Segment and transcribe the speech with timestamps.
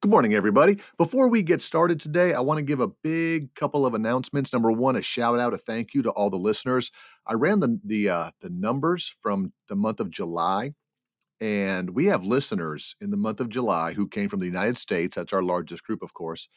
[0.00, 0.78] Good morning, everybody.
[0.96, 4.52] Before we get started today, I want to give a big couple of announcements.
[4.52, 6.92] Number one, a shout out, a thank you to all the listeners.
[7.26, 10.74] I ran the the uh, the numbers from the month of July,
[11.40, 15.16] and we have listeners in the month of July who came from the United States.
[15.16, 16.48] That's our largest group, of course,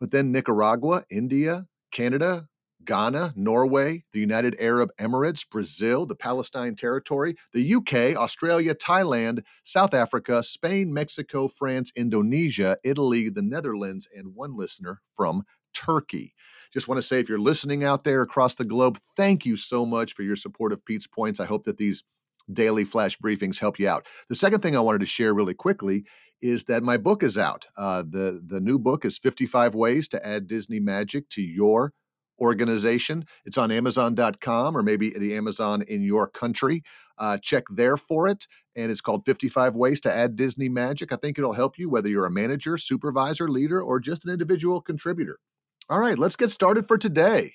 [0.00, 2.48] but then Nicaragua, India, Canada,
[2.84, 9.94] Ghana, Norway, the United Arab Emirates, Brazil, the Palestine Territory, the UK, Australia, Thailand, South
[9.94, 16.34] Africa, Spain, Mexico, France, Indonesia, Italy, the Netherlands, and one listener from Turkey.
[16.72, 19.84] Just want to say if you're listening out there across the globe, thank you so
[19.84, 21.40] much for your support of Pete's Points.
[21.40, 22.04] I hope that these
[22.52, 24.06] daily flash briefings help you out.
[24.28, 26.04] The second thing I wanted to share really quickly
[26.40, 27.66] is that my book is out.
[27.76, 31.92] Uh, the the new book is 55 Ways to Add Disney Magic to Your
[32.40, 33.24] organization.
[33.44, 36.82] It's on Amazon.com or maybe the Amazon in your country.
[37.18, 38.46] Uh, check there for it.
[38.74, 41.12] And it's called 55 Ways to Add Disney Magic.
[41.12, 44.80] I think it'll help you whether you're a manager, supervisor, leader, or just an individual
[44.80, 45.38] contributor.
[45.88, 47.54] All right, let's get started for today.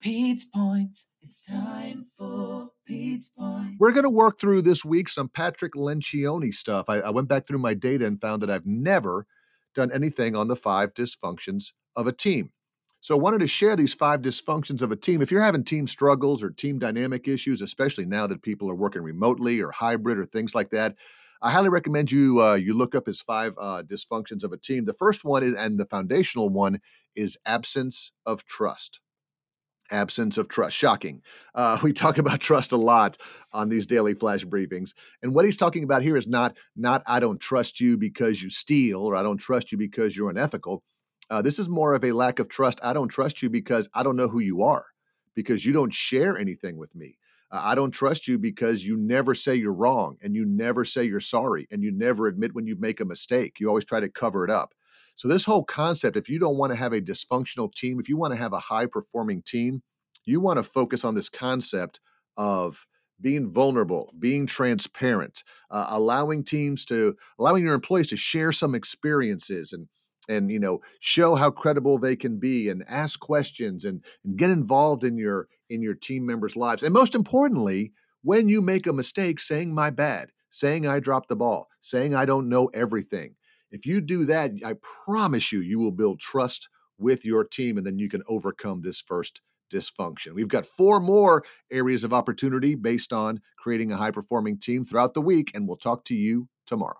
[0.00, 1.08] Pete's Points.
[1.22, 3.76] It's time for Pete's Points.
[3.80, 6.88] We're going to work through this week some Patrick Lencioni stuff.
[6.88, 9.26] I, I went back through my data and found that I've never
[9.74, 12.50] done anything on the five dysfunctions of a team.
[13.00, 15.22] So I wanted to share these five dysfunctions of a team.
[15.22, 19.02] If you're having team struggles or team dynamic issues, especially now that people are working
[19.02, 20.96] remotely or hybrid or things like that,
[21.40, 24.84] I highly recommend you uh, you look up his five uh, dysfunctions of a team.
[24.84, 26.80] The first one is, and the foundational one
[27.14, 29.00] is absence of trust.
[29.92, 30.76] Absence of trust.
[30.76, 31.22] Shocking.
[31.54, 33.16] Uh, we talk about trust a lot
[33.52, 34.90] on these daily flash briefings,
[35.22, 38.50] and what he's talking about here is not not I don't trust you because you
[38.50, 40.82] steal or I don't trust you because you're unethical.
[41.30, 42.80] Uh, this is more of a lack of trust.
[42.82, 44.86] I don't trust you because I don't know who you are,
[45.34, 47.18] because you don't share anything with me.
[47.50, 51.04] Uh, I don't trust you because you never say you're wrong and you never say
[51.04, 53.54] you're sorry and you never admit when you make a mistake.
[53.58, 54.74] You always try to cover it up.
[55.16, 58.16] So, this whole concept if you don't want to have a dysfunctional team, if you
[58.16, 59.82] want to have a high performing team,
[60.24, 62.00] you want to focus on this concept
[62.36, 62.86] of
[63.20, 69.72] being vulnerable, being transparent, uh, allowing teams to, allowing your employees to share some experiences
[69.72, 69.88] and
[70.28, 74.50] and you know show how credible they can be and ask questions and, and get
[74.50, 76.82] involved in your in your team members lives.
[76.82, 81.36] And most importantly when you make a mistake saying my bad saying i dropped the
[81.36, 83.34] ball saying i don't know everything.
[83.70, 84.74] If you do that i
[85.04, 86.68] promise you you will build trust
[86.98, 89.40] with your team and then you can overcome this first
[89.72, 90.32] dysfunction.
[90.32, 95.14] We've got four more areas of opportunity based on creating a high performing team throughout
[95.14, 96.96] the week and we'll talk to you tomorrow